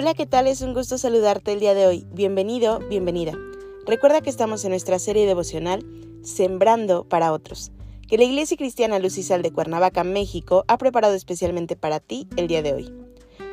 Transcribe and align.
Hola, 0.00 0.14
¿qué 0.14 0.26
tal? 0.26 0.46
Es 0.46 0.62
un 0.62 0.74
gusto 0.74 0.96
saludarte 0.96 1.52
el 1.52 1.58
día 1.58 1.74
de 1.74 1.88
hoy. 1.88 2.06
Bienvenido, 2.12 2.78
bienvenida. 2.88 3.32
Recuerda 3.84 4.20
que 4.20 4.30
estamos 4.30 4.64
en 4.64 4.70
nuestra 4.70 5.00
serie 5.00 5.26
devocional 5.26 5.84
Sembrando 6.22 7.02
para 7.02 7.32
otros, 7.32 7.72
que 8.06 8.16
la 8.16 8.22
Iglesia 8.22 8.56
Cristiana 8.56 9.00
Luz 9.00 9.18
y 9.18 9.24
Sal 9.24 9.42
de 9.42 9.52
Cuernavaca, 9.52 10.04
México, 10.04 10.64
ha 10.68 10.78
preparado 10.78 11.14
especialmente 11.14 11.74
para 11.74 11.98
ti 11.98 12.28
el 12.36 12.46
día 12.46 12.62
de 12.62 12.74
hoy. 12.74 12.94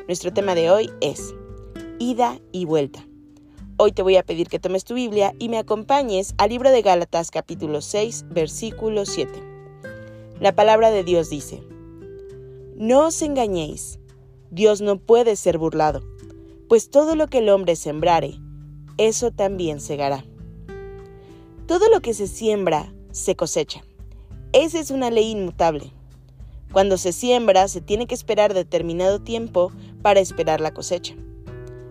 Nuestro 0.06 0.32
tema 0.32 0.54
de 0.54 0.70
hoy 0.70 0.92
es 1.00 1.34
Ida 1.98 2.38
y 2.52 2.64
Vuelta. 2.64 3.04
Hoy 3.76 3.90
te 3.90 4.02
voy 4.02 4.14
a 4.14 4.22
pedir 4.22 4.46
que 4.46 4.60
tomes 4.60 4.84
tu 4.84 4.94
Biblia 4.94 5.34
y 5.40 5.48
me 5.48 5.58
acompañes 5.58 6.36
al 6.38 6.50
libro 6.50 6.70
de 6.70 6.82
Gálatas 6.82 7.32
capítulo 7.32 7.80
6, 7.80 8.26
versículo 8.30 9.04
7. 9.04 9.32
La 10.38 10.54
palabra 10.54 10.92
de 10.92 11.02
Dios 11.02 11.28
dice, 11.28 11.60
No 12.76 13.08
os 13.08 13.20
engañéis, 13.22 13.98
Dios 14.52 14.80
no 14.80 15.00
puede 15.00 15.34
ser 15.34 15.58
burlado 15.58 16.04
pues 16.68 16.90
todo 16.90 17.14
lo 17.14 17.28
que 17.28 17.38
el 17.38 17.48
hombre 17.48 17.76
sembrare, 17.76 18.38
eso 18.98 19.30
también 19.30 19.80
segará. 19.80 20.24
Todo 21.66 21.88
lo 21.90 22.00
que 22.00 22.14
se 22.14 22.26
siembra, 22.26 22.92
se 23.12 23.36
cosecha. 23.36 23.84
Esa 24.52 24.78
es 24.78 24.90
una 24.90 25.10
ley 25.10 25.30
inmutable. 25.30 25.92
Cuando 26.72 26.96
se 26.98 27.12
siembra, 27.12 27.68
se 27.68 27.80
tiene 27.80 28.06
que 28.06 28.14
esperar 28.14 28.54
determinado 28.54 29.20
tiempo 29.20 29.72
para 30.02 30.20
esperar 30.20 30.60
la 30.60 30.72
cosecha. 30.72 31.14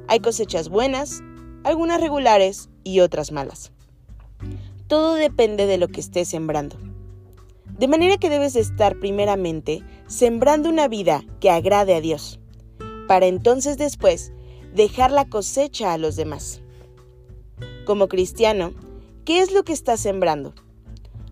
Hay 0.08 0.20
cosechas 0.20 0.70
buenas, 0.70 1.24
algunas 1.64 2.00
regulares 2.00 2.70
y 2.84 3.00
otras 3.00 3.32
malas. 3.32 3.72
Todo 4.88 5.16
depende 5.16 5.66
de 5.66 5.78
lo 5.78 5.88
que 5.88 6.02
estés 6.02 6.28
sembrando. 6.28 6.78
De 7.80 7.88
manera 7.88 8.18
que 8.18 8.30
debes 8.30 8.56
estar 8.56 9.00
primeramente 9.00 9.84
sembrando 10.08 10.70
una 10.70 10.88
vida 10.88 11.24
que 11.40 11.50
agrade 11.50 11.96
a 11.96 12.02
Dios, 12.02 12.40
para 13.08 13.26
entonces 13.26 13.78
después 13.78 14.32
dejar 14.76 15.10
la 15.10 15.24
cosecha 15.30 15.94
a 15.94 15.98
los 15.98 16.18
demás. 16.18 16.62
Como 17.86 18.10
cristiano, 18.10 18.74
¿qué 19.24 19.40
es 19.40 19.54
lo 19.54 19.64
que 19.64 19.72
estás 19.72 20.02
sembrando? 20.02 20.54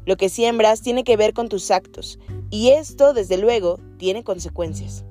Lo 0.05 0.15
que 0.15 0.29
siembras 0.29 0.81
tiene 0.81 1.03
que 1.03 1.17
ver 1.17 1.33
con 1.33 1.49
tus 1.49 1.69
actos, 1.69 2.19
y 2.49 2.69
esto, 2.69 3.13
desde 3.13 3.37
luego, 3.37 3.79
tiene 3.97 4.23
consecuencias. 4.23 5.03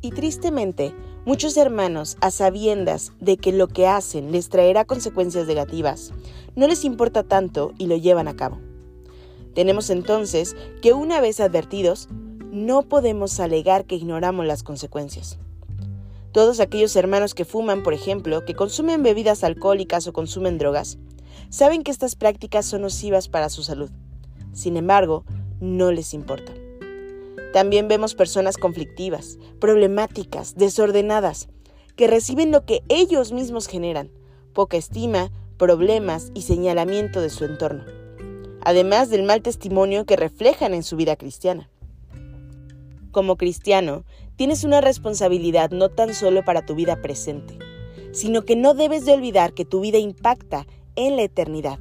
Y 0.00 0.10
tristemente, 0.10 0.94
muchos 1.24 1.56
hermanos, 1.56 2.16
a 2.20 2.30
sabiendas 2.30 3.10
de 3.18 3.36
que 3.36 3.50
lo 3.50 3.66
que 3.66 3.88
hacen 3.88 4.30
les 4.30 4.48
traerá 4.48 4.84
consecuencias 4.84 5.48
negativas, 5.48 6.12
no 6.54 6.68
les 6.68 6.84
importa 6.84 7.24
tanto 7.24 7.72
y 7.78 7.86
lo 7.86 7.96
llevan 7.96 8.28
a 8.28 8.36
cabo. 8.36 8.60
Tenemos 9.54 9.90
entonces 9.90 10.54
que 10.82 10.92
una 10.92 11.20
vez 11.20 11.40
advertidos, 11.40 12.08
no 12.52 12.82
podemos 12.82 13.40
alegar 13.40 13.86
que 13.86 13.96
ignoramos 13.96 14.46
las 14.46 14.62
consecuencias. 14.62 15.40
Todos 16.36 16.60
aquellos 16.60 16.94
hermanos 16.96 17.32
que 17.32 17.46
fuman, 17.46 17.82
por 17.82 17.94
ejemplo, 17.94 18.44
que 18.44 18.52
consumen 18.52 19.02
bebidas 19.02 19.42
alcohólicas 19.42 20.06
o 20.06 20.12
consumen 20.12 20.58
drogas, 20.58 20.98
saben 21.48 21.82
que 21.82 21.90
estas 21.90 22.14
prácticas 22.14 22.66
son 22.66 22.82
nocivas 22.82 23.30
para 23.30 23.48
su 23.48 23.62
salud. 23.62 23.90
Sin 24.52 24.76
embargo, 24.76 25.24
no 25.60 25.90
les 25.92 26.12
importa. 26.12 26.52
También 27.54 27.88
vemos 27.88 28.14
personas 28.14 28.58
conflictivas, 28.58 29.38
problemáticas, 29.60 30.56
desordenadas, 30.56 31.48
que 31.96 32.06
reciben 32.06 32.50
lo 32.50 32.66
que 32.66 32.82
ellos 32.90 33.32
mismos 33.32 33.66
generan, 33.66 34.10
poca 34.52 34.76
estima, 34.76 35.30
problemas 35.56 36.32
y 36.34 36.42
señalamiento 36.42 37.22
de 37.22 37.30
su 37.30 37.46
entorno, 37.46 37.84
además 38.60 39.08
del 39.08 39.22
mal 39.22 39.40
testimonio 39.40 40.04
que 40.04 40.16
reflejan 40.16 40.74
en 40.74 40.82
su 40.82 40.96
vida 40.96 41.16
cristiana. 41.16 41.70
Como 43.10 43.38
cristiano, 43.38 44.04
tienes 44.36 44.64
una 44.64 44.80
responsabilidad 44.80 45.70
no 45.70 45.88
tan 45.88 46.14
solo 46.14 46.44
para 46.44 46.64
tu 46.64 46.74
vida 46.74 47.00
presente, 47.02 47.58
sino 48.12 48.44
que 48.44 48.56
no 48.56 48.74
debes 48.74 49.04
de 49.04 49.12
olvidar 49.12 49.54
que 49.54 49.64
tu 49.64 49.80
vida 49.80 49.98
impacta 49.98 50.66
en 50.94 51.16
la 51.16 51.22
eternidad. 51.22 51.78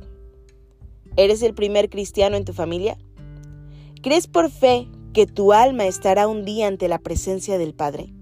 ¿Eres 1.18 1.42
el 1.44 1.54
primer 1.54 1.90
cristiano 1.90 2.36
en 2.36 2.46
tu 2.46 2.54
familia? 2.54 2.98
¿Crees 4.02 4.28
por 4.28 4.50
fe 4.50 4.88
que 5.14 5.26
tu 5.26 5.54
alma 5.54 5.86
estará 5.86 6.28
un 6.28 6.44
día 6.44 6.68
ante 6.68 6.88
la 6.88 7.00
presencia 7.00 7.58
del 7.58 7.74
Padre? 7.74 8.14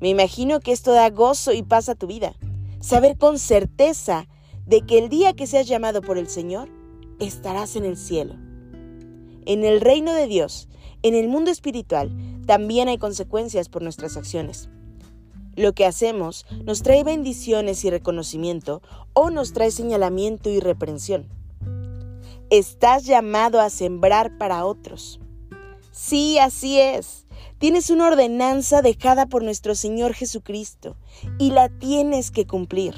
Me 0.00 0.08
imagino 0.08 0.60
que 0.60 0.72
esto 0.72 0.92
da 0.92 1.10
gozo 1.10 1.52
y 1.52 1.62
paz 1.62 1.88
a 1.88 1.94
tu 1.94 2.06
vida. 2.06 2.34
Saber 2.80 3.18
con 3.18 3.38
certeza 3.38 4.28
de 4.66 4.82
que 4.82 4.98
el 4.98 5.08
día 5.08 5.32
que 5.32 5.46
seas 5.46 5.66
llamado 5.66 6.02
por 6.02 6.18
el 6.18 6.28
Señor, 6.28 6.68
estarás 7.18 7.74
en 7.74 7.84
el 7.84 7.96
cielo. 7.96 8.34
En 9.44 9.64
el 9.64 9.80
reino 9.80 10.12
de 10.14 10.26
Dios, 10.26 10.68
en 11.02 11.14
el 11.14 11.28
mundo 11.28 11.50
espiritual 11.50 12.10
también 12.48 12.88
hay 12.88 12.96
consecuencias 12.96 13.68
por 13.68 13.82
nuestras 13.82 14.16
acciones. 14.16 14.70
Lo 15.54 15.74
que 15.74 15.84
hacemos 15.84 16.46
nos 16.64 16.82
trae 16.82 17.04
bendiciones 17.04 17.84
y 17.84 17.90
reconocimiento 17.90 18.80
o 19.12 19.28
nos 19.28 19.52
trae 19.52 19.70
señalamiento 19.70 20.48
y 20.48 20.58
reprensión. 20.58 21.28
Estás 22.48 23.04
llamado 23.04 23.60
a 23.60 23.68
sembrar 23.68 24.38
para 24.38 24.64
otros. 24.64 25.20
Sí, 25.92 26.38
así 26.38 26.80
es. 26.80 27.26
Tienes 27.58 27.90
una 27.90 28.06
ordenanza 28.06 28.80
dejada 28.80 29.26
por 29.26 29.42
nuestro 29.42 29.74
Señor 29.74 30.14
Jesucristo 30.14 30.96
y 31.38 31.50
la 31.50 31.68
tienes 31.68 32.30
que 32.30 32.46
cumplir. 32.46 32.94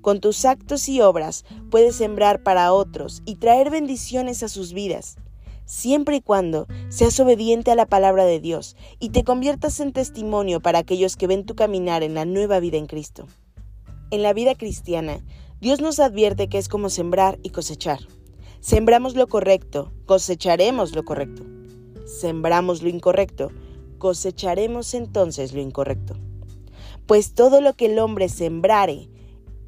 Con 0.00 0.18
tus 0.18 0.44
actos 0.44 0.88
y 0.88 1.00
obras 1.00 1.44
puedes 1.70 1.94
sembrar 1.94 2.42
para 2.42 2.72
otros 2.72 3.22
y 3.26 3.36
traer 3.36 3.70
bendiciones 3.70 4.42
a 4.42 4.48
sus 4.48 4.72
vidas 4.72 5.18
siempre 5.64 6.16
y 6.16 6.20
cuando 6.20 6.66
seas 6.88 7.18
obediente 7.20 7.70
a 7.70 7.74
la 7.74 7.86
palabra 7.86 8.24
de 8.24 8.40
Dios 8.40 8.76
y 8.98 9.10
te 9.10 9.24
conviertas 9.24 9.80
en 9.80 9.92
testimonio 9.92 10.60
para 10.60 10.78
aquellos 10.78 11.16
que 11.16 11.26
ven 11.26 11.44
tu 11.44 11.54
caminar 11.54 12.02
en 12.02 12.14
la 12.14 12.24
nueva 12.24 12.60
vida 12.60 12.76
en 12.76 12.86
Cristo. 12.86 13.26
En 14.10 14.22
la 14.22 14.32
vida 14.32 14.54
cristiana, 14.54 15.24
Dios 15.60 15.80
nos 15.80 15.98
advierte 15.98 16.48
que 16.48 16.58
es 16.58 16.68
como 16.68 16.90
sembrar 16.90 17.38
y 17.42 17.50
cosechar. 17.50 18.00
Sembramos 18.60 19.14
lo 19.14 19.26
correcto, 19.26 19.92
cosecharemos 20.06 20.94
lo 20.94 21.04
correcto. 21.04 21.42
Sembramos 22.06 22.82
lo 22.82 22.88
incorrecto, 22.88 23.50
cosecharemos 23.98 24.94
entonces 24.94 25.52
lo 25.52 25.60
incorrecto. 25.60 26.14
Pues 27.06 27.34
todo 27.34 27.60
lo 27.60 27.74
que 27.74 27.86
el 27.86 27.98
hombre 27.98 28.28
sembrare, 28.28 29.08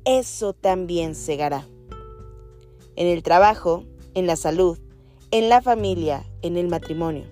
eso 0.04 0.52
también 0.52 1.14
segará. 1.14 1.66
En 2.94 3.06
el 3.06 3.22
trabajo, 3.22 3.84
en 4.14 4.26
la 4.26 4.36
salud, 4.36 4.78
en 5.36 5.50
la 5.50 5.60
familia, 5.60 6.24
en 6.41 6.56
el 6.56 6.66
matrimonio. 6.69 7.24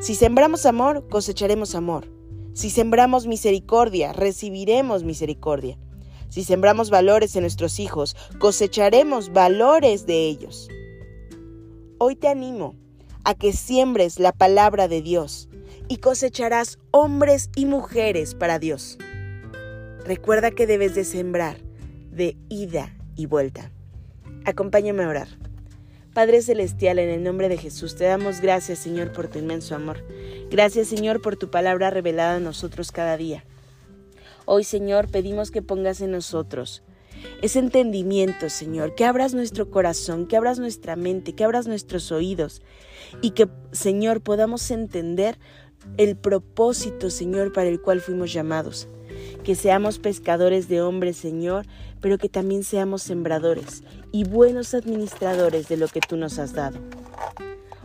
Si 0.00 0.16
sembramos 0.16 0.66
amor, 0.66 1.06
cosecharemos 1.08 1.76
amor. 1.76 2.08
Si 2.52 2.68
sembramos 2.68 3.28
misericordia, 3.28 4.12
recibiremos 4.12 5.04
misericordia. 5.04 5.78
Si 6.30 6.42
sembramos 6.42 6.90
valores 6.90 7.36
en 7.36 7.42
nuestros 7.42 7.78
hijos, 7.78 8.16
cosecharemos 8.40 9.32
valores 9.32 10.04
de 10.04 10.26
ellos. 10.26 10.68
Hoy 11.98 12.16
te 12.16 12.26
animo 12.26 12.74
a 13.22 13.34
que 13.34 13.52
siembres 13.52 14.18
la 14.18 14.32
palabra 14.32 14.88
de 14.88 15.00
Dios 15.00 15.48
y 15.86 15.98
cosecharás 15.98 16.80
hombres 16.90 17.50
y 17.54 17.66
mujeres 17.66 18.34
para 18.34 18.58
Dios. 18.58 18.98
Recuerda 20.04 20.50
que 20.50 20.66
debes 20.66 20.96
de 20.96 21.04
sembrar 21.04 21.58
de 22.10 22.36
ida 22.48 22.96
y 23.14 23.26
vuelta. 23.26 23.70
Acompáñame 24.44 25.04
a 25.04 25.08
orar. 25.08 25.47
Padre 26.18 26.42
Celestial, 26.42 26.98
en 26.98 27.10
el 27.10 27.22
nombre 27.22 27.48
de 27.48 27.56
Jesús, 27.56 27.94
te 27.94 28.02
damos 28.02 28.40
gracias, 28.40 28.80
Señor, 28.80 29.12
por 29.12 29.28
tu 29.28 29.38
inmenso 29.38 29.76
amor. 29.76 30.02
Gracias, 30.50 30.88
Señor, 30.88 31.22
por 31.22 31.36
tu 31.36 31.48
palabra 31.48 31.90
revelada 31.90 32.34
a 32.34 32.40
nosotros 32.40 32.90
cada 32.90 33.16
día. 33.16 33.44
Hoy, 34.44 34.64
Señor, 34.64 35.08
pedimos 35.08 35.52
que 35.52 35.62
pongas 35.62 36.00
en 36.00 36.10
nosotros 36.10 36.82
ese 37.40 37.60
entendimiento, 37.60 38.50
Señor, 38.50 38.96
que 38.96 39.04
abras 39.04 39.32
nuestro 39.32 39.70
corazón, 39.70 40.26
que 40.26 40.36
abras 40.36 40.58
nuestra 40.58 40.96
mente, 40.96 41.36
que 41.36 41.44
abras 41.44 41.68
nuestros 41.68 42.10
oídos 42.10 42.62
y 43.22 43.30
que, 43.30 43.48
Señor, 43.70 44.20
podamos 44.20 44.68
entender 44.72 45.38
el 45.98 46.16
propósito, 46.16 47.10
Señor, 47.10 47.52
para 47.52 47.68
el 47.68 47.80
cual 47.80 48.00
fuimos 48.00 48.32
llamados 48.32 48.88
que 49.48 49.54
seamos 49.54 49.98
pescadores 49.98 50.68
de 50.68 50.82
hombres, 50.82 51.16
Señor, 51.16 51.64
pero 52.02 52.18
que 52.18 52.28
también 52.28 52.64
seamos 52.64 53.02
sembradores 53.02 53.82
y 54.12 54.24
buenos 54.24 54.74
administradores 54.74 55.68
de 55.68 55.78
lo 55.78 55.88
que 55.88 56.00
tú 56.00 56.18
nos 56.18 56.38
has 56.38 56.52
dado. 56.52 56.78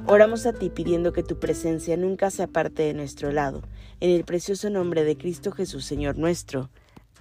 Oramos 0.06 0.46
a 0.46 0.52
ti 0.52 0.70
pidiendo 0.70 1.14
que 1.14 1.24
tu 1.24 1.40
presencia 1.40 1.96
nunca 1.96 2.32
se 2.32 2.44
aparte 2.44 2.84
de 2.84 2.94
nuestro 2.94 3.32
lado, 3.32 3.62
en 4.02 4.10
el 4.10 4.26
precioso 4.26 4.70
nombre 4.70 5.06
de 5.06 5.18
Cristo 5.18 5.54
Jesús, 5.54 5.86
Señor 5.86 6.18
nuestro. 6.18 6.70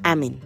Amén. 0.02 0.40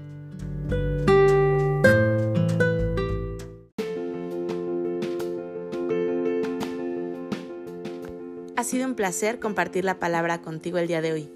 Ha 8.57 8.63
sido 8.63 8.87
un 8.87 8.95
placer 8.95 9.39
compartir 9.39 9.87
la 9.87 9.99
palabra 9.99 10.43
contigo 10.43 10.77
el 10.77 10.87
día 10.87 11.01
de 11.01 11.13
hoy. 11.15 11.36